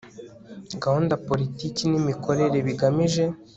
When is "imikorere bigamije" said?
1.99-3.23